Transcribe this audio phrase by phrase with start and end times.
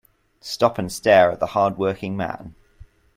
[0.39, 2.55] Stop and stare at the hard working man.